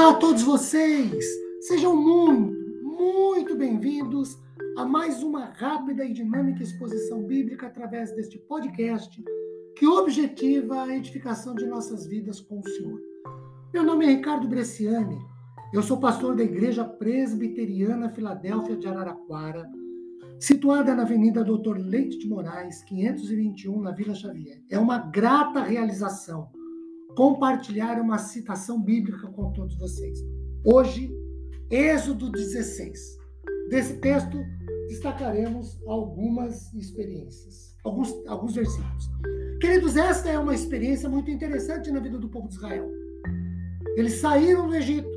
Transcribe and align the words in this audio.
Olá 0.00 0.12
a 0.12 0.14
todos 0.14 0.42
vocês! 0.42 1.26
Sejam 1.60 1.94
muito, 1.94 2.56
muito 2.82 3.54
bem-vindos 3.54 4.38
a 4.78 4.82
mais 4.86 5.22
uma 5.22 5.44
rápida 5.44 6.02
e 6.06 6.14
dinâmica 6.14 6.62
exposição 6.62 7.22
bíblica 7.26 7.66
através 7.66 8.10
deste 8.16 8.38
podcast 8.38 9.22
que 9.76 9.86
objetiva 9.86 10.84
a 10.84 10.96
edificação 10.96 11.54
de 11.54 11.66
nossas 11.66 12.06
vidas 12.06 12.40
com 12.40 12.60
o 12.60 12.66
Senhor. 12.66 12.98
Meu 13.74 13.82
nome 13.82 14.06
é 14.06 14.08
Ricardo 14.08 14.48
Bresciani, 14.48 15.18
eu 15.70 15.82
sou 15.82 16.00
pastor 16.00 16.34
da 16.34 16.44
Igreja 16.44 16.82
Presbiteriana 16.82 18.08
Filadélfia 18.08 18.78
de 18.78 18.88
Araraquara, 18.88 19.68
situada 20.38 20.94
na 20.94 21.02
Avenida 21.02 21.44
Doutor 21.44 21.76
Leite 21.76 22.16
de 22.16 22.26
Moraes, 22.26 22.82
521, 22.84 23.82
na 23.82 23.92
Vila 23.92 24.14
Xavier. 24.14 24.62
É 24.70 24.78
uma 24.78 24.96
grata 24.96 25.62
realização 25.62 26.48
compartilhar 27.16 28.00
uma 28.00 28.18
citação 28.18 28.82
bíblica 28.82 29.26
com 29.28 29.52
todos 29.52 29.76
vocês. 29.76 30.18
Hoje, 30.64 31.10
Êxodo 31.70 32.30
16. 32.30 33.18
Desse 33.68 33.98
texto, 33.98 34.38
destacaremos 34.88 35.80
algumas 35.86 36.72
experiências, 36.74 37.76
alguns, 37.84 38.12
alguns 38.26 38.54
versículos. 38.54 39.08
Queridos, 39.60 39.96
esta 39.96 40.28
é 40.28 40.38
uma 40.38 40.54
experiência 40.54 41.08
muito 41.08 41.30
interessante 41.30 41.90
na 41.90 42.00
vida 42.00 42.18
do 42.18 42.28
povo 42.28 42.48
de 42.48 42.54
Israel. 42.54 42.90
Eles 43.96 44.14
saíram 44.14 44.66
do 44.66 44.74
Egito 44.74 45.08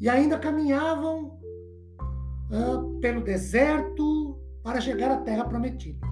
e 0.00 0.08
ainda 0.08 0.38
caminhavam 0.38 1.38
uh, 2.50 3.00
pelo 3.00 3.22
deserto 3.22 4.38
para 4.62 4.80
chegar 4.80 5.10
à 5.10 5.16
terra 5.18 5.44
prometida. 5.44 6.06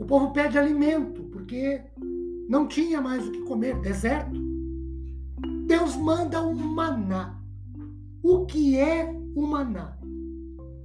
O 0.00 0.04
povo 0.04 0.32
pede 0.32 0.58
alimento, 0.58 1.24
porque 1.24 1.82
não 2.48 2.66
tinha 2.66 3.00
mais 3.00 3.26
o 3.26 3.32
que 3.32 3.42
comer, 3.42 3.78
deserto. 3.80 4.40
Deus 5.66 5.96
manda 5.96 6.42
um 6.44 6.54
maná. 6.54 7.40
O 8.22 8.46
que 8.46 8.78
é 8.78 9.12
o 9.34 9.46
maná? 9.46 9.96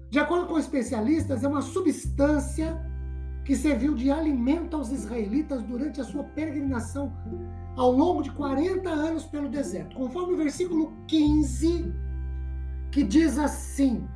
De 0.09 0.19
acordo 0.19 0.47
com 0.47 0.59
especialistas, 0.59 1.43
é 1.43 1.47
uma 1.47 1.61
substância 1.61 2.77
que 3.45 3.55
serviu 3.55 3.95
de 3.95 4.11
alimento 4.11 4.75
aos 4.75 4.91
israelitas 4.91 5.63
durante 5.63 6.01
a 6.01 6.03
sua 6.03 6.23
peregrinação 6.23 7.11
ao 7.75 7.91
longo 7.91 8.21
de 8.21 8.31
40 8.31 8.89
anos 8.89 9.23
pelo 9.25 9.49
deserto. 9.49 9.95
Conforme 9.95 10.33
o 10.33 10.37
versículo 10.37 10.93
15, 11.07 11.93
que 12.91 13.03
diz 13.03 13.37
assim: 13.37 14.07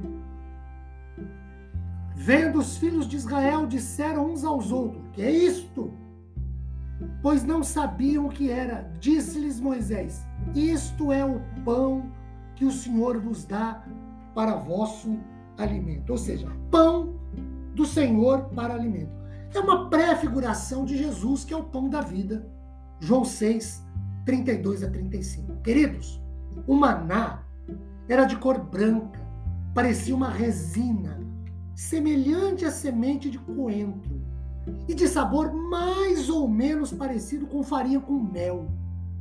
Vendo 2.15 2.59
os 2.59 2.77
filhos 2.77 3.07
de 3.07 3.15
Israel, 3.15 3.65
disseram 3.65 4.31
uns 4.31 4.43
aos 4.43 4.71
outros: 4.71 5.03
Que 5.13 5.21
é 5.21 5.31
isto? 5.31 5.93
Pois 7.25 7.43
não 7.43 7.63
sabiam 7.63 8.27
o 8.27 8.29
que 8.29 8.51
era. 8.51 8.87
Disse-lhes 8.99 9.59
Moisés: 9.59 10.23
Isto 10.53 11.11
é 11.11 11.25
o 11.25 11.41
pão 11.65 12.11
que 12.55 12.63
o 12.63 12.71
Senhor 12.71 13.19
vos 13.19 13.43
dá 13.45 13.83
para 14.35 14.57
vosso 14.57 15.17
alimento. 15.57 16.11
Ou 16.11 16.19
seja, 16.19 16.47
pão 16.69 17.15
do 17.73 17.83
Senhor 17.83 18.43
para 18.49 18.75
alimento. 18.75 19.09
É 19.51 19.59
uma 19.59 19.89
pré-figuração 19.89 20.85
de 20.85 20.95
Jesus, 20.95 21.43
que 21.43 21.51
é 21.51 21.57
o 21.57 21.63
pão 21.63 21.89
da 21.89 22.01
vida. 22.01 22.47
João 22.99 23.25
6, 23.25 23.83
32 24.23 24.83
a 24.83 24.91
35. 24.91 25.55
Queridos, 25.63 26.21
o 26.67 26.75
maná 26.75 27.43
era 28.07 28.25
de 28.25 28.35
cor 28.35 28.59
branca, 28.59 29.19
parecia 29.73 30.13
uma 30.13 30.29
resina, 30.29 31.19
semelhante 31.73 32.65
à 32.65 32.69
semente 32.69 33.31
de 33.31 33.39
coentro 33.39 34.24
e 34.87 34.93
de 34.93 35.07
sabor 35.07 35.53
mais 35.53 36.29
ou 36.29 36.47
menos 36.47 36.91
parecido 36.91 37.45
com 37.47 37.63
farinha 37.63 37.99
com 37.99 38.19
mel. 38.19 38.67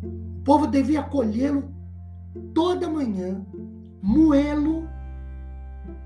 O 0.03 0.45
povo 0.45 0.67
devia 0.67 1.03
colhê-lo 1.03 1.65
toda 2.55 2.89
manhã, 2.89 3.45
moê-lo 4.03 4.89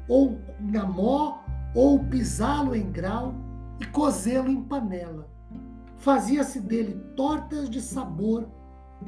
ou 0.08 0.38
na 0.60 0.84
mó, 0.84 1.38
ou 1.74 2.02
pisá-lo 2.04 2.74
em 2.74 2.90
grau 2.90 3.34
e 3.80 3.86
cozê-lo 3.86 4.50
em 4.50 4.62
panela. 4.62 5.28
Fazia-se 5.96 6.60
dele 6.60 6.94
tortas 7.16 7.68
de 7.68 7.80
sabor, 7.80 8.48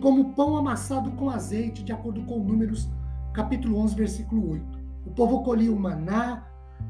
como 0.00 0.34
pão 0.34 0.56
amassado 0.56 1.10
com 1.12 1.30
azeite, 1.30 1.82
de 1.82 1.92
acordo 1.92 2.22
com 2.22 2.38
Números, 2.38 2.88
capítulo 3.32 3.78
11, 3.78 3.94
versículo 3.94 4.50
8. 4.50 4.80
O 5.06 5.10
povo 5.10 5.42
colhia 5.42 5.72
o 5.72 5.78
maná, 5.78 6.44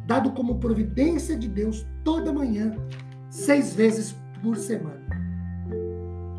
dado 0.06 0.32
como 0.32 0.58
providência 0.58 1.36
de 1.36 1.48
Deus 1.48 1.86
toda 2.04 2.32
manhã, 2.32 2.74
seis 3.30 3.72
vezes 3.74 4.14
por 4.42 4.56
semana. 4.56 5.00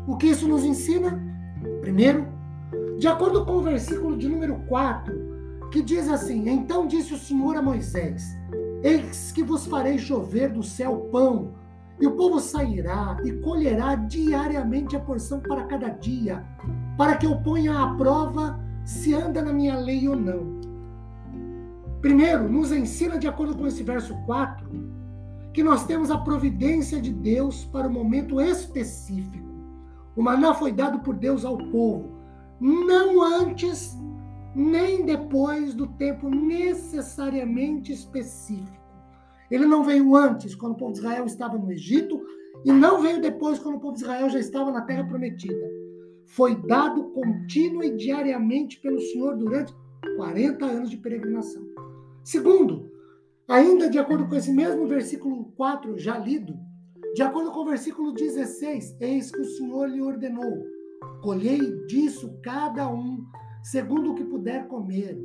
O 0.06 0.16
que 0.16 0.26
isso 0.26 0.46
nos 0.46 0.62
ensina? 0.62 1.20
Primeiro, 1.80 2.28
de 2.98 3.08
acordo 3.08 3.44
com 3.44 3.56
o 3.56 3.62
versículo 3.62 4.16
de 4.16 4.28
número 4.28 4.56
4, 4.68 5.68
que 5.72 5.82
diz 5.82 6.08
assim: 6.08 6.48
Então 6.48 6.86
disse 6.86 7.14
o 7.14 7.18
Senhor 7.18 7.56
a 7.56 7.62
Moisés: 7.62 8.22
Eis 8.82 9.32
que 9.32 9.42
vos 9.42 9.66
farei 9.66 9.98
chover 9.98 10.52
do 10.52 10.62
céu 10.62 11.08
pão, 11.10 11.54
e 12.00 12.06
o 12.06 12.12
povo 12.12 12.40
sairá 12.40 13.16
e 13.24 13.32
colherá 13.32 13.94
diariamente 13.94 14.94
a 14.94 15.00
porção 15.00 15.40
para 15.40 15.64
cada 15.64 15.88
dia, 15.88 16.44
para 16.96 17.16
que 17.16 17.26
eu 17.26 17.36
ponha 17.38 17.78
à 17.78 17.94
prova 17.94 18.60
se 18.84 19.14
anda 19.14 19.40
na 19.40 19.52
minha 19.52 19.76
lei 19.78 20.08
ou 20.08 20.16
não. 20.16 20.60
Primeiro, 22.00 22.48
nos 22.48 22.72
ensina, 22.72 23.16
de 23.16 23.28
acordo 23.28 23.56
com 23.56 23.66
esse 23.66 23.84
verso 23.84 24.14
4, 24.26 24.66
que 25.52 25.62
nós 25.62 25.86
temos 25.86 26.10
a 26.10 26.18
providência 26.18 27.00
de 27.00 27.12
Deus 27.12 27.64
para 27.64 27.88
o 27.88 27.92
momento 27.92 28.40
específico. 28.40 29.50
O 30.16 30.22
maná 30.22 30.54
foi 30.54 30.72
dado 30.72 31.00
por 31.00 31.14
Deus 31.14 31.44
ao 31.44 31.58
povo, 31.58 32.10
não 32.60 33.22
antes 33.22 33.96
nem 34.54 35.04
depois 35.04 35.74
do 35.74 35.86
tempo 35.86 36.28
necessariamente 36.28 37.92
específico. 37.92 38.82
Ele 39.50 39.66
não 39.66 39.82
veio 39.82 40.14
antes, 40.14 40.54
quando 40.54 40.72
o 40.72 40.76
povo 40.76 40.92
de 40.92 40.98
Israel 40.98 41.26
estava 41.26 41.58
no 41.58 41.70
Egito, 41.72 42.22
e 42.64 42.72
não 42.72 43.00
veio 43.00 43.20
depois, 43.20 43.58
quando 43.58 43.76
o 43.76 43.80
povo 43.80 43.94
de 43.94 44.02
Israel 44.02 44.28
já 44.30 44.38
estava 44.38 44.70
na 44.70 44.82
terra 44.82 45.04
prometida. 45.04 45.70
Foi 46.26 46.54
dado 46.54 47.10
contínuo 47.10 47.82
e 47.82 47.96
diariamente 47.96 48.80
pelo 48.80 49.00
Senhor 49.00 49.36
durante 49.36 49.74
40 50.16 50.64
anos 50.64 50.90
de 50.90 50.96
peregrinação. 50.96 51.62
Segundo, 52.22 52.91
Ainda 53.48 53.90
de 53.90 53.98
acordo 53.98 54.28
com 54.28 54.36
esse 54.36 54.52
mesmo 54.52 54.86
versículo 54.86 55.46
4 55.56 55.98
já 55.98 56.16
lido, 56.16 56.56
de 57.14 57.22
acordo 57.22 57.50
com 57.50 57.60
o 57.60 57.66
versículo 57.66 58.12
16, 58.12 58.96
eis 59.00 59.30
que 59.30 59.40
o 59.40 59.44
Senhor 59.44 59.88
lhe 59.88 60.00
ordenou: 60.00 60.64
colhei 61.22 61.84
disso 61.86 62.38
cada 62.42 62.88
um, 62.88 63.24
segundo 63.62 64.12
o 64.12 64.14
que 64.14 64.24
puder 64.24 64.68
comer. 64.68 65.18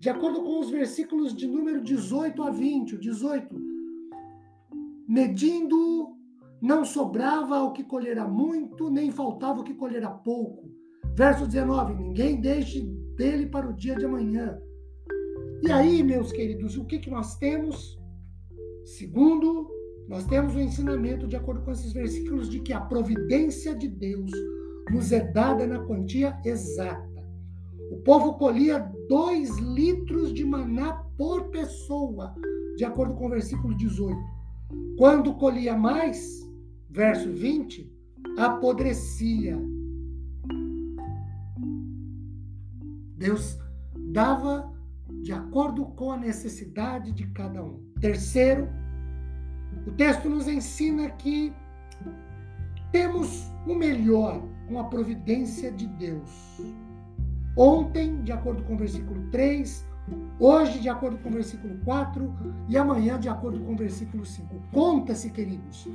De 0.00 0.08
acordo 0.08 0.42
com 0.42 0.60
os 0.60 0.70
versículos 0.70 1.34
de 1.34 1.46
número 1.46 1.82
18 1.82 2.42
a 2.42 2.50
20, 2.50 2.94
o 2.94 2.98
18, 2.98 3.56
medindo 5.06 6.16
não 6.60 6.84
sobrava 6.84 7.62
o 7.62 7.72
que 7.72 7.84
colhera 7.84 8.26
muito, 8.26 8.90
nem 8.90 9.10
faltava 9.10 9.60
o 9.60 9.64
que 9.64 9.74
colhera 9.74 10.08
pouco. 10.08 10.68
Verso 11.14 11.46
19: 11.46 11.94
ninguém 11.94 12.40
deixe 12.40 12.82
dele 13.16 13.46
para 13.46 13.68
o 13.68 13.74
dia 13.74 13.94
de 13.94 14.06
amanhã 14.06 14.58
e 15.62 15.72
aí, 15.72 16.02
meus 16.02 16.32
queridos, 16.32 16.76
o 16.76 16.84
que, 16.84 16.98
que 16.98 17.10
nós 17.10 17.36
temos? 17.36 17.98
Segundo, 18.84 19.68
nós 20.08 20.24
temos 20.26 20.54
o 20.54 20.60
ensinamento, 20.60 21.26
de 21.26 21.36
acordo 21.36 21.62
com 21.62 21.72
esses 21.72 21.92
versículos, 21.92 22.48
de 22.48 22.60
que 22.60 22.72
a 22.72 22.80
providência 22.80 23.74
de 23.74 23.88
Deus 23.88 24.30
nos 24.90 25.12
é 25.12 25.20
dada 25.20 25.66
na 25.66 25.80
quantia 25.80 26.38
exata. 26.44 27.08
O 27.90 27.98
povo 27.98 28.34
colhia 28.34 28.78
dois 29.08 29.58
litros 29.58 30.32
de 30.32 30.44
maná 30.44 30.94
por 31.16 31.48
pessoa, 31.50 32.34
de 32.76 32.84
acordo 32.84 33.14
com 33.14 33.26
o 33.26 33.30
versículo 33.30 33.74
18. 33.74 34.16
Quando 34.96 35.34
colhia 35.34 35.76
mais, 35.76 36.48
verso 36.88 37.30
20, 37.32 37.90
apodrecia. 38.38 39.58
Deus 43.16 43.58
dava 44.12 44.72
de 45.28 45.34
acordo 45.34 45.84
com 45.84 46.10
a 46.10 46.16
necessidade 46.16 47.12
de 47.12 47.26
cada 47.26 47.62
um. 47.62 47.78
Terceiro, 48.00 48.66
o 49.86 49.92
texto 49.92 50.26
nos 50.26 50.48
ensina 50.48 51.10
que 51.10 51.52
temos 52.90 53.52
o 53.66 53.74
melhor 53.74 54.42
com 54.66 54.80
a 54.80 54.84
providência 54.84 55.70
de 55.70 55.86
Deus. 55.86 56.62
Ontem, 57.54 58.22
de 58.22 58.32
acordo 58.32 58.62
com 58.62 58.72
o 58.72 58.78
versículo 58.78 59.28
3, 59.30 59.86
hoje, 60.40 60.78
de 60.78 60.88
acordo 60.88 61.18
com 61.18 61.28
o 61.28 61.32
versículo 61.32 61.76
4, 61.84 62.34
e 62.66 62.78
amanhã, 62.78 63.20
de 63.20 63.28
acordo 63.28 63.60
com 63.60 63.74
o 63.74 63.76
versículo 63.76 64.24
5. 64.24 64.48
Conta-se, 64.72 65.28
queridos, 65.28 65.86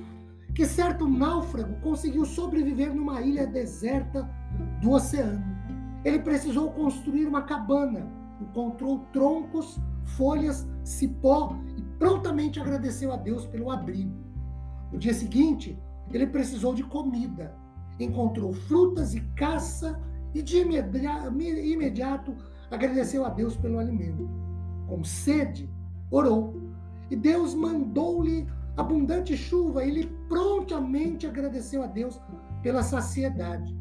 que 0.53 0.63
certo 0.63 1.09
náufrago 1.09 1.73
conseguiu 1.81 2.23
sobreviver 2.23 2.93
numa 2.93 3.19
ilha 3.21 3.47
deserta 3.47 4.29
do 4.79 4.91
oceano. 4.91 5.43
Ele 6.05 6.19
precisou 6.19 6.69
construir 6.69 7.25
uma 7.25 7.41
cabana 7.41 8.21
encontrou 8.43 8.99
troncos, 9.11 9.79
folhas, 10.17 10.67
cipó 10.83 11.57
e 11.77 11.81
prontamente 11.97 12.59
agradeceu 12.59 13.11
a 13.11 13.15
Deus 13.17 13.45
pelo 13.45 13.71
abrigo. 13.71 14.13
No 14.91 14.99
dia 14.99 15.13
seguinte, 15.13 15.77
ele 16.11 16.27
precisou 16.27 16.73
de 16.73 16.83
comida. 16.83 17.55
Encontrou 17.99 18.53
frutas 18.53 19.15
e 19.15 19.21
caça 19.35 19.99
e 20.33 20.41
de 20.41 20.57
imediato 20.57 22.35
agradeceu 22.69 23.25
a 23.25 23.29
Deus 23.29 23.55
pelo 23.55 23.79
alimento. 23.79 24.29
Com 24.87 25.03
sede, 25.03 25.69
orou, 26.11 26.61
e 27.09 27.15
Deus 27.15 27.53
mandou-lhe 27.53 28.47
abundante 28.75 29.37
chuva, 29.37 29.83
ele 29.85 30.07
prontamente 30.27 31.27
agradeceu 31.27 31.83
a 31.83 31.87
Deus 31.87 32.19
pela 32.61 32.81
saciedade. 32.81 33.77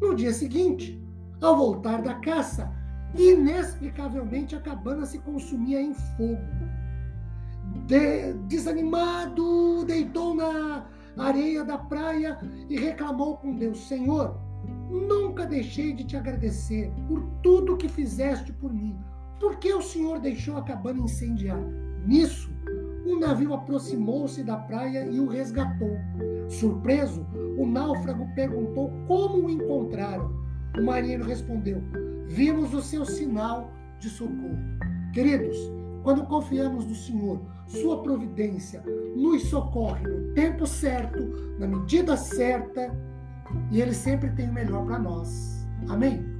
No 0.00 0.14
dia 0.14 0.32
seguinte, 0.32 1.00
ao 1.40 1.56
voltar 1.56 2.00
da 2.00 2.14
caça, 2.14 2.72
inexplicavelmente 3.16 4.56
a 4.56 4.60
cabana 4.60 5.06
se 5.06 5.18
consumia 5.18 5.80
em 5.80 5.94
fogo. 5.94 6.38
De, 7.86 8.32
desanimado, 8.48 9.84
deitou 9.84 10.34
na 10.34 10.86
areia 11.16 11.64
da 11.64 11.78
praia 11.78 12.38
e 12.68 12.78
reclamou 12.78 13.36
com 13.36 13.54
Deus: 13.54 13.86
Senhor, 13.88 14.36
nunca 14.90 15.46
deixei 15.46 15.92
de 15.92 16.04
te 16.04 16.16
agradecer 16.16 16.92
por 17.08 17.22
tudo 17.42 17.76
que 17.76 17.88
fizeste 17.88 18.52
por 18.52 18.72
mim. 18.72 18.96
Por 19.40 19.56
que 19.56 19.72
o 19.72 19.82
Senhor 19.82 20.20
deixou 20.20 20.56
a 20.56 20.62
cabana 20.62 21.00
incendiar? 21.00 21.60
Nisso, 22.06 22.50
um 23.06 23.18
navio 23.18 23.52
aproximou-se 23.52 24.42
da 24.42 24.56
praia 24.56 25.06
e 25.06 25.20
o 25.20 25.28
resgatou. 25.28 25.96
Surpreso, 26.48 27.26
o 27.58 27.66
náufrago 27.66 28.26
perguntou 28.34 28.90
como 29.06 29.46
o 29.46 29.50
encontraram. 29.50 30.43
O 30.78 30.82
marinheiro 30.82 31.24
respondeu: 31.24 31.82
Vimos 32.26 32.74
o 32.74 32.82
seu 32.82 33.04
sinal 33.04 33.72
de 33.98 34.08
socorro. 34.08 34.58
Queridos, 35.12 35.56
quando 36.02 36.26
confiamos 36.26 36.86
no 36.86 36.94
Senhor, 36.94 37.40
Sua 37.66 38.02
providência 38.02 38.82
nos 39.16 39.44
socorre 39.44 40.06
no 40.06 40.34
tempo 40.34 40.66
certo, 40.66 41.18
na 41.58 41.66
medida 41.66 42.16
certa, 42.16 42.94
e 43.70 43.80
Ele 43.80 43.94
sempre 43.94 44.30
tem 44.30 44.50
o 44.50 44.52
melhor 44.52 44.84
para 44.84 44.98
nós. 44.98 45.66
Amém? 45.88 46.33